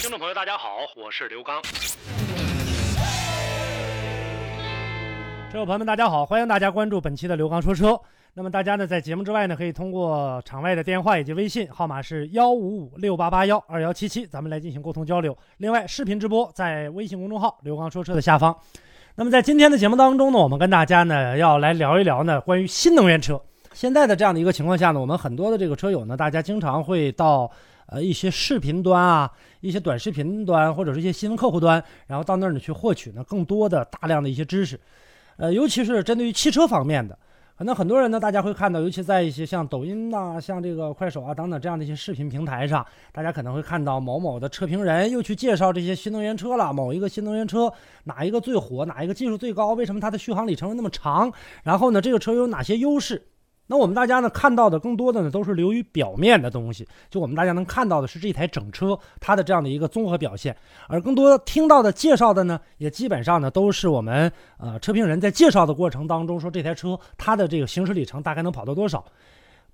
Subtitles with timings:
[0.00, 1.60] 听众朋友，大家好，我是刘刚。
[5.52, 8.00] 车友朋友们，大家好，欢迎大家关注本期的刘刚说车。
[8.32, 15.36] 那么大家呢，在节目之外呢，可以通过场外的电话以及微信号码是幺五五六八八幺二幺七七，咱们来进行沟通交流。
[15.58, 18.56] 另外，视频直播在微信公众号“刘刚说车”的下方。
[19.16, 23.38] 那么在今天的节目当中呢，我们跟大家呢要来聊一聊呢关于新能源车。
[23.74, 27.50] 现在的这样的一个情况下呢，我们很多的这个车友呢，大家经常会到
[27.90, 29.30] 呃一些视频端啊、
[29.60, 34.80] 一些短视频端或者是一些新闻客户端，然后到那儿呢去获取呢更多的大量的一些知识，
[35.36, 37.18] 呃，尤其是针对于汽车方面的。
[37.56, 42.82] 可能很多人呢，大家会看到，尤其在一些像抖音呐、像这个快手啊等等这样的一些视频平台上，
[43.12, 46.72] 大家可能会看到某某的车评人又去介绍这些新能源车了。
[46.72, 47.70] 某一个新能源车
[48.04, 51.30] 哪一个最火，哪一个技术最高，为什么它的续航里程那么长？
[51.62, 53.22] 然后呢，这个车有哪些优势？
[53.70, 60.56] 那我们大家呢看到的更多的呢都是流于表面的东西，就我们大家能看到的是这台整车它的这样的一个综合表现，
[60.88, 69.04] 而更多听到的介绍的呢，也基本上呢都是我们呃车评人在介绍的过程当中说这台车它的这个行驶里程大概能跑到多少。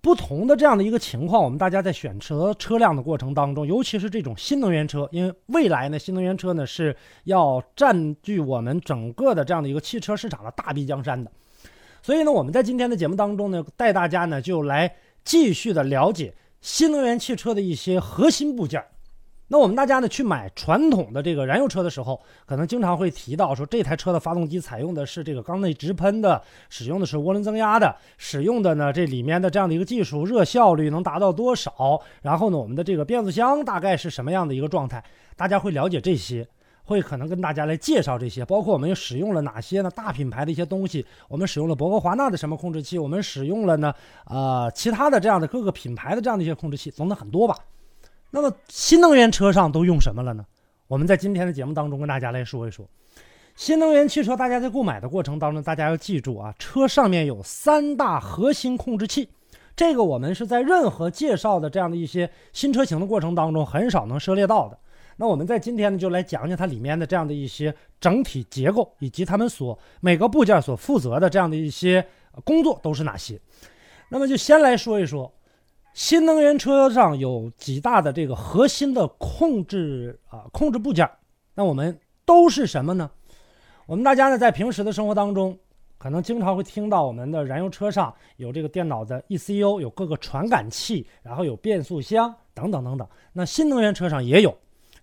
[0.02, 11.32] 不同的这样的一个情况，我们大家在选择车辆的过程当中，尤其是这种新能源车，因为未来呢新能源车呢是要占据我们整个的这样的一个汽车市场的大壁江山的。
[12.06, 18.80] 所以呢，我们在今天的节目当中呢，带大家呢就来继续的了解新能源汽车的一些核心部件。
[19.48, 26.40] 那我们大家呢去买传统的这个燃油车的时候，可能经常会提到说这台车的发动机采用的是这个缸内直喷的，
[26.70, 32.00] 使用的是涡轮增压的，使用的呢这里面的这样的一个技术，热效率能达到多少？
[32.22, 35.02] 然后呢，我们的这个变速箱大概是什么样的一个状态？
[35.34, 36.46] 大家会了解这些。
[36.86, 39.90] 会可能跟大家来介绍这些，包括我们又使用了哪些呢？
[39.90, 42.98] 大品牌的一些东西，我们使用了博格华纳的什么控制器？
[42.98, 43.92] 我们使用了呢？
[44.26, 47.56] 呃，其他的这样的各个品牌的这样的一些控制器，总的很多吧。
[48.30, 50.46] 那么新能源车上都用什么了呢？
[50.86, 52.88] 我们在今天的节目当中跟大家来说一说，
[53.56, 59.28] 新能源汽车大家在购买的过程当中，大家要记住啊，车上面有三大核心控制器，
[59.74, 64.78] 这个我们是在任何介绍的这样的一些新车型的过程当中很少能涉猎到的。
[65.18, 72.06] 那我们在今天呢，就来讲讲它里面的这样的一些整体结构，以及它们所每个部件所负责的这样的一些
[72.44, 73.40] 工作都是哪些。
[74.10, 75.32] 那么就先来说一说，
[75.94, 81.10] 新能源车上有几大的这个核心的控制啊控制部件。
[81.54, 83.10] 那我们都是什么呢？
[83.86, 85.58] 我们大家呢在平时的生活当中，
[85.96, 93.08] 可能经常会听到我们的燃油车上有这个电脑的 ECU，有各个传感器，然后有变速箱等等等等。
[93.32, 94.54] 那新能源车上也有。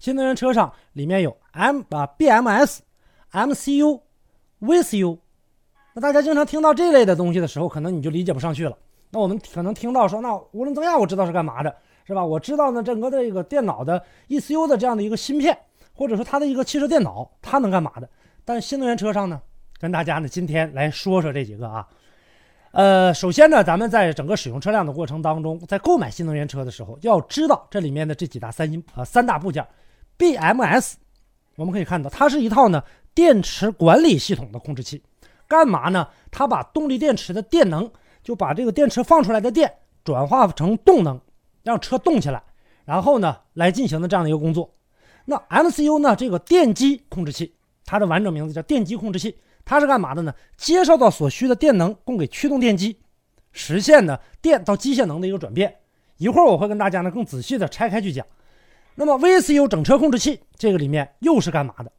[0.04, 2.80] 新能源车上里面有 M 啊 BMS、
[3.32, 4.02] MCU、
[4.60, 5.18] VCU，
[5.94, 8.78] 那大家经常听到这类的东西的时候，可能你就理解不上去了。
[9.12, 11.74] 那我们可能听到说，那涡轮增压我知道是干嘛的，
[12.06, 12.26] 是吧？
[12.26, 15.58] 我知道呢，整个的一个电脑的 ECU 的这样的一个芯片，
[15.94, 18.10] 或者说它的一个汽车电脑，它能干嘛的？
[18.44, 19.42] 但新能源车上呢，
[19.80, 21.88] 跟大家呢今天来说说这几个啊。
[22.74, 29.66] 呃，首先呢，咱们在整个使用车辆的过程当中，在购买新能源车的时候，要知道这里面的这几大三星啊三大部件。
[30.18, 30.94] BMS，
[31.56, 35.02] 我们可以看到，它是一套呢电池管理系统的控制器，
[35.48, 36.08] 干嘛呢？
[36.32, 37.90] 它把动力电池的电能，
[38.24, 39.72] 就把这个电池放出来的电
[40.04, 41.20] 转化成动能，
[41.64, 42.42] 让车动起来，
[42.86, 44.74] 然后呢来进行的这样的一个工作。
[45.26, 46.16] 那 MCU 呢？
[46.16, 47.54] 这个电机控制器，
[47.86, 50.34] 它的完整名字叫电机控制器，它是干嘛的呢？
[50.58, 53.00] 接受到所需的电能，供给驱动电机，
[53.52, 55.74] 实现呢电到机械能的一个转变。
[56.18, 58.26] 一会儿我会跟大家呢更仔细的拆开去讲。
[58.96, 61.92] 那么 VCU 整车控制器这个里面又是干嘛的？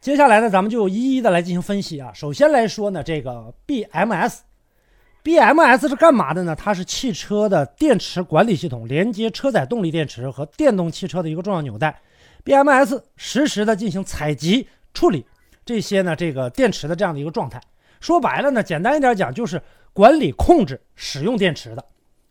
[0.00, 2.12] 接下来呢，咱们就一一的来进行分析啊。
[2.14, 6.56] 首先来说呢，这个 BMS，BMS 是干嘛的呢？
[6.56, 12.00] 它是汽车的电池管理系统，连接车载动力电池和电动汽车的一个重要纽带。
[12.44, 15.26] BMS 实时的进行采集处理
[15.66, 17.60] 这些呢这个电池的这样的一个状态。
[18.00, 19.60] 说白了呢，简单一点讲就是
[19.92, 21.84] 管理控制使用电池的，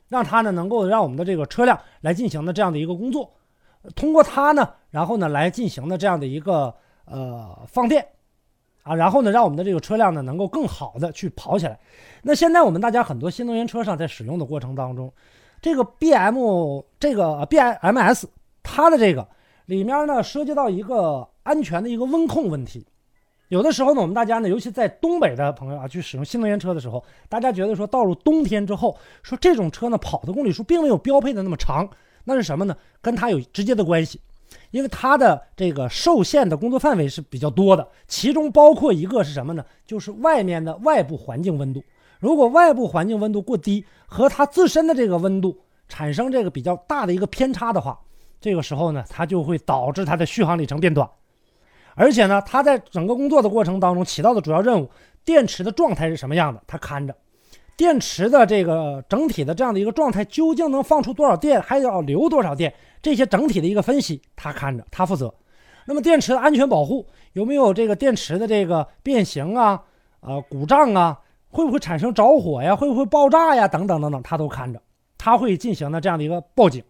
[0.08, 3.34] 让它呢能够让我们的这个车辆来进行的这样的一个工作。
[3.96, 6.74] 通过它呢，然后呢来进行的这样的一个
[7.06, 8.06] 呃放电，
[8.84, 11.80] 啊，然后呢让我们的这个车辆呢能够更好的去跑起来。
[12.24, 15.12] 那现在我们大家很多新能源车上在使用的过程当中，
[15.62, 18.30] 这个 B M 这个 B M S
[18.62, 19.28] 它的这个
[19.66, 22.86] 里面呢涉及到一个安全的一个温控问题。
[23.50, 31.90] 有的时候呢，我们大家呢，尤其在东北的朋友啊，去使用新能源车的时候，大家觉得说到了冬天之后，说这种车呢跑的公里数并没有标配的那么长，
[32.30, 32.76] 那是什么呢？
[33.02, 34.20] 跟它有直接的关系，
[34.72, 39.64] 因为它的这个受限的工作范围是比较多的，其中包括一个是什么呢？
[39.86, 41.82] 就是外面的外部环境温度。
[42.20, 45.58] 如果外部环境温度过低，和它自身的这个温度
[45.88, 47.98] 产生这个比较大的一个偏差的话，
[48.42, 51.10] 这个时候呢，它就会导致它的续航里程变短。
[51.96, 54.90] 而且呢，它在整个工作的过程当中起到的主要任务，
[55.24, 57.14] 电池的状态是什么样的，它看着；
[57.78, 65.32] 电池的这个整体的这样的一个状态，究竟能放出多少电，还要留多少电，这些整体的一个分析，他看着，他负责。
[65.86, 69.84] 那么电池的安全保护有没有这个电池的这个变形啊、
[70.22, 71.22] 呃故障啊，
[71.52, 74.82] 会不会产生着火呀，会不会爆炸呀，等等等等，他都看着，
[75.18, 76.84] 他会进行的这样的一个报警。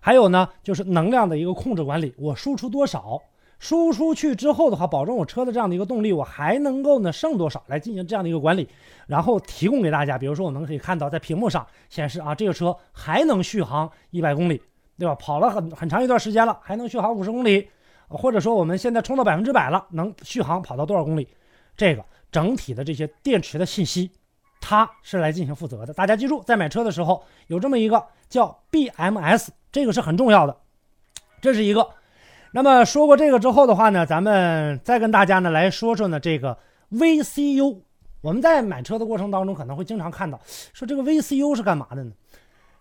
[0.00, 3.22] 还有呢，就是能量的一个控制管理，我输出多少。
[3.64, 8.68] 输出去之后的话，保证我车的这样的一个动力，我还能够呢剩多少来进行这样的一个管理，
[9.06, 10.18] 然后提供给大家。
[10.18, 14.60] 比如说，我们可以看到在屏幕上显示啊，这个车还能续航一百公里，
[14.98, 15.14] 对吧？
[15.14, 17.66] 跑了很很长一段时间了，还能续航五十公里，
[18.06, 21.26] 或者说我们现在充到百分之百了，能续航跑到多少公里？
[21.74, 24.10] 这个整体的这些电池的信息，
[24.60, 25.94] 它是来进行负责的。
[25.94, 30.54] 大家记住，在买车的时候有这么一个叫 BMS，这个是很重要的，
[31.40, 31.88] 这是一个。
[32.56, 36.56] 那么说过这个之后的话呢，咱们再跟大家呢来说说呢这个
[36.92, 37.78] VCU。
[38.20, 40.40] 我们在买车的过程当中可能会经常看到，
[40.72, 42.12] 说这个 VCU 是干嘛的呢？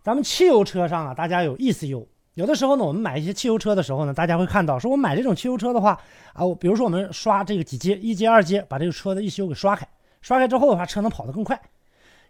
[0.04, 2.06] 咱们汽油车上啊，大家有 ECU。
[2.36, 6.00] 有的时候呢，我们买一些汽油车的时候呢，大家会看到，说我买这种汽油车的话
[6.34, 9.88] 啊，我比如说我们刷这个几阶，一阶、二阶，把这个车的 ECU 给刷开，
[10.22, 11.60] 刷开之后的话，车能跑得更快。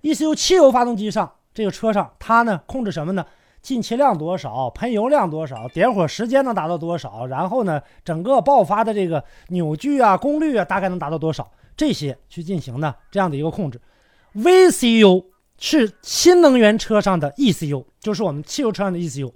[0.01, 3.25] ECU 汽油发动机上这个车上，它呢控制什么呢？
[3.63, 11.49] 进气量多少，喷油量多少，点火时间能达到多少，然后呢，整个爆发的这个扭矩啊、功率啊，大概能达到多少？
[11.75, 13.81] 这些去进行呢这样的一个控制。
[14.35, 15.25] VCU
[15.57, 19.31] 是新能源车上的 ECU，就是我们汽油车上的 ECU。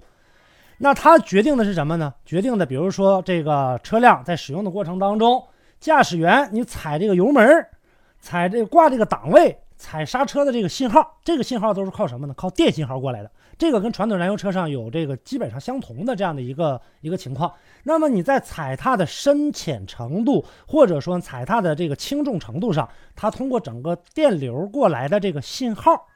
[0.78, 2.12] 那它决定的是什么呢？
[2.24, 5.42] 决定的，比如说这个车辆在使用的过程当中，
[5.80, 7.66] 驾驶员你踩这个油门，
[8.20, 12.34] 踩这挂这个档位，踩刹车的这个信号，这个信号都是靠什么呢？
[12.36, 13.30] 靠电信号过来的。
[13.56, 17.52] 这个跟传统燃油车上有这个基本上相同的这样的一个一个情况。
[17.84, 26.06] 那么你在踩踏的深浅程度，或者说踩踏的这个轻重程度上，它通过整个电流过来的这个信号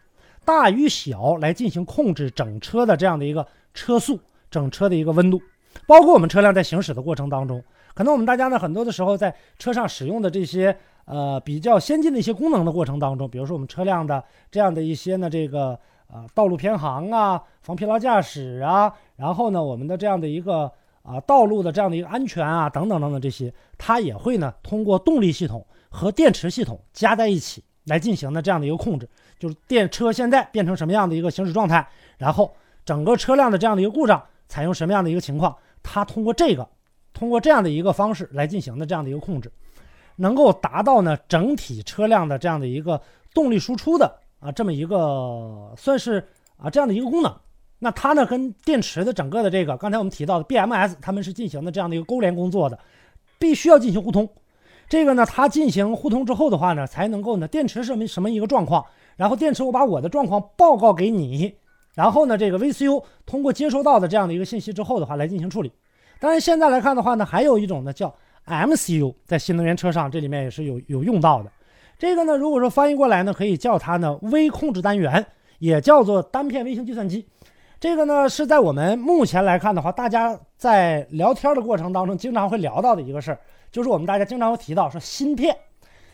[0.45, 4.19] 大与小来进行控制整车的这样的一个车速、
[4.51, 5.41] 整车的一个温度，
[5.87, 7.63] 包括我们车辆在行驶的过程当中，
[7.95, 15.79] 可能我们大家呢很多的时候在车上使用的这些呃比较先进的一些功能的过程当中，比如说我们车辆的这样的一些呢这个。
[16.15, 20.71] 呃，道路偏航啊，防疲劳驾驶啊，然后呢，我们的这样的一个
[21.03, 29.09] 啊，道路的这样的一个安全啊，等等等等这些，它也会呢通过动力系统和电池系统加在一起来进行的这样的一个控制，
[29.39, 31.89] 就是电车现在变成什么样的一个行驶状态，
[32.19, 36.69] 然后整个车辆的这样的一个故障采用什么样的一个情况，它通过这个，
[37.15, 39.51] 通过这样的一个方式来进行的这样的一个控制，
[40.17, 43.01] 能够达到呢整体车辆的这样的一个
[43.35, 44.19] 动力输出的。
[44.41, 46.27] 啊，这么一个算是
[46.57, 47.33] 啊这样的一个功能，
[47.79, 52.77] 那它呢跟电池的整个的这个刚才我们提到的 BMS，他们是进行的这样的一个勾连工作的，
[53.39, 54.29] 必须要进行互通。
[54.89, 61.55] 这个呢，它进行互通之后的话呢，才能够呢电池是什么什么一个状况，然后电池我把我的状况报告给你，
[61.95, 65.71] 然后呢这个 VCU 通过接收到的这样的一个信息之后的话来进行处理。
[66.19, 68.13] 当然现在来看的话呢，还有一种呢叫
[68.47, 71.51] MCU，在新能源车上这里面也是有有用到的。
[71.99, 75.25] 这个呢，如果说翻译过来呢，可以叫它呢微控制单元，
[75.59, 77.27] 也叫做单片微型计算机。
[77.79, 83.39] 这个呢是在我们目前来看的话，大家在聊天的过程当中经常会聊到的一个事儿，
[83.71, 85.57] 就是我们大家经常会提到说芯片。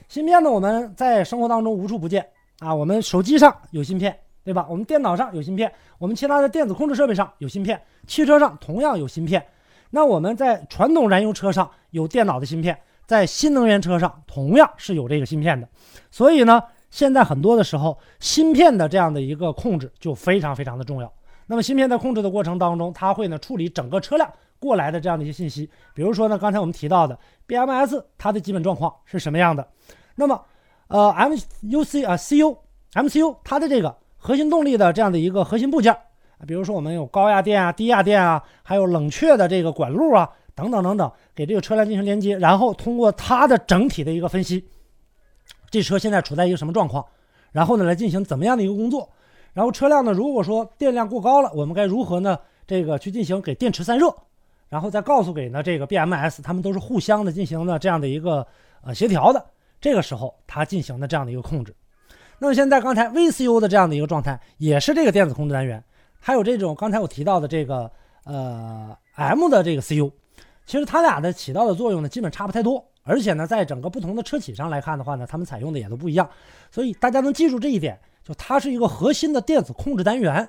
[0.09, 2.27] 芯片呢，我们在生活当中无处不见
[2.61, 4.67] 啊，我们手机上有芯片，对吧？
[4.69, 9.43] 我们电脑上有芯片，我们其他的电子控制设备上有芯片，汽车上同样有芯片。
[9.90, 12.78] 那我们在传统燃油车上有电脑的芯片。
[13.07, 15.66] 在新能源车上同样是有这个芯片的，
[16.11, 21.11] 所以呢，现在很多的时候，芯片的这样的一个控制就非常非常的重要。
[21.47, 29.66] 那么芯片在控制的过程当中，它会呢处理整个车辆过来的这样的一些信息，比如说呢，刚才我们提到的 BMS 它的基本状况是什么样的，
[30.14, 30.45] 那么
[30.88, 32.59] 呃 MUC 啊 CU
[32.92, 35.97] MCU 它的这个核心动力的这样的一个核心部件，
[36.47, 40.30] 比如说我们有高压电啊、低压电啊，还有冷却的这个管路啊。
[40.54, 44.68] 等等等等，给这个车辆进行连接，然后通过它的整体的一个分析，
[45.71, 47.07] 这车现在处在一个什么状况，
[47.52, 49.09] 然后呢来进行怎么样的一个工作，
[49.52, 54.12] 然后车辆呢如果说电量过高了，我们该如何呢这个去进行给电池散热，
[54.68, 58.45] 然后再告诉给呢这个 BMS，他们都是互相的进行的这样的一个
[58.83, 59.47] 呃协调的。
[59.80, 61.73] 这个时候它进行的这样的一个控制。
[62.40, 65.80] 那么现在刚才 VCU 的这样的一个状态，也是这个电子控制单元，
[66.19, 67.91] 还有这种刚才我提到的这个
[68.25, 70.11] 呃 M 的这个 CU，
[70.67, 72.85] 其实它俩的起到的作用呢，基本差不太多。
[73.05, 76.29] 而且呢，在整个不同的车企上来看的话呢，他们采用的也都不一样。
[76.71, 80.47] 所以大家能记住这一点，就它是一个核心的电子控制单元。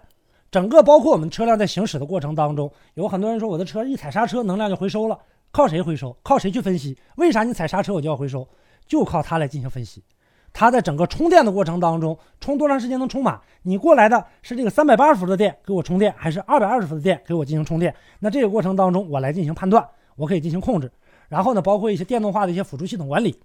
[0.52, 5.18] 整个包括我们车辆在行驶的过程当中，有很多人说我的车一踩刹车能量就回收了，
[5.52, 6.14] 靠谁回收？
[6.22, 6.98] 靠谁去分析？
[7.16, 8.46] 为啥你踩刹车我就要回收？
[8.86, 10.04] 就靠它来进行分析。
[10.52, 13.40] 它在整个充电的过程当中，充多长时间能充满？
[13.62, 17.94] 你过来的是这个三百八十伏的电给我充电，还是二百二十伏的电给我进行充电？
[18.20, 20.92] 那这个过程当中，我来进行判断，我可以进行控制。
[21.28, 23.40] 然后呢，包括一些电动化的一些辅助系统管理，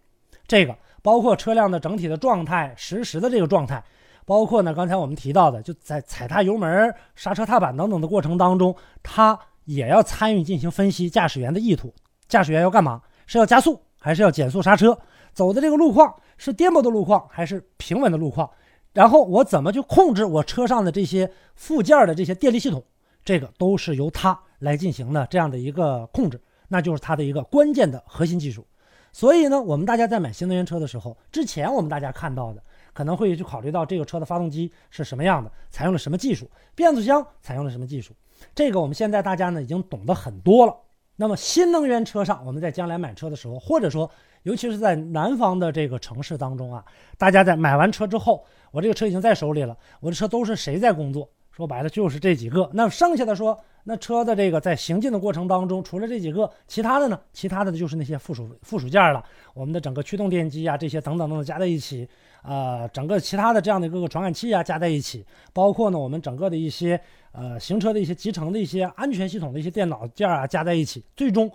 [0.47, 3.83] 这个包括车辆的整体的状态、实时的这个状态，
[4.25, 11.93] 包括呢刚才我们提到的，就在踩踏油门、刹车踏板等等的过程当中，它也要参与进行分析驾驶员的意图，
[12.29, 13.03] 驾驶员要干嘛？
[13.27, 14.97] 是要加速还是要减速刹车？
[15.33, 18.51] 走的这个路况是颠簸的路况还是平稳的路况？
[18.93, 22.85] 然后我怎么去控制我车上的这些附件的这些电力系统？
[23.25, 26.41] 这个都是由它来进行的这样的一个控制。
[26.69, 28.67] 那就是它的一个关键的核心技术，
[29.13, 38.13] 所以呢，我们大家在买新能源车的时候，之前我们大家看到的可能会去考虑到这个车的发动机是什么样的，采用了什么技术，变速箱采用了什么技术，
[38.55, 40.75] 这个我们现在大家呢已经懂得很多了。
[41.17, 44.11] 那么新能源车上，我们在将来买车的时候，或者说
[44.45, 46.83] 尤其是在南方的这个城市当中啊，
[47.19, 51.29] 大家在买完车之后，我这个车已经在手里了，我的车都是谁在工作？
[51.51, 53.61] 说白了就是这几个，那剩下的说。
[53.87, 57.21] 那车的这个在行进的过程当中，除了这几个，其他的呢？
[57.35, 59.23] 其他的就是那些附属附属件了。
[59.53, 62.09] 我们的整个驱动电机啊，这些等等等等加在一起，
[62.43, 65.23] 呃，整个其他的这样的各个传感器啊加在一起，
[65.53, 66.99] 包括呢我们整个的一些
[67.33, 71.53] 呃行车的一些集成的一些安全系统的一些电脑件啊加在一起，最终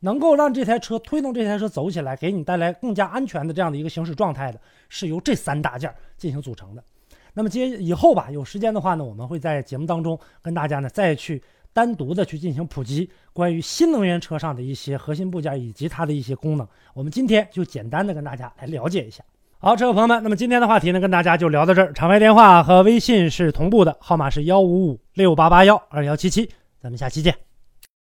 [0.00, 6.82] 能够让这台车推动这台车走起来，给你带来更加安全的这样的一个行驶状态的，是由这三大件进行组成的。
[7.34, 11.42] 那么接以后吧，有时间的话呢，我们会在节目当中跟大家呢再去。
[11.72, 19.22] 单独的去进行普及关于新能源车上的一些核心部件以及它的一些功能，我们今天就简单的跟大家来了解一下。
[19.58, 21.92] 好，车友朋友们，那么今天的话题呢，跟大家就聊到这儿。
[21.92, 26.48] 场外电话和微信是同步的，号码是幺五五六八八幺二幺七七，
[26.80, 27.55] 咱们下期见。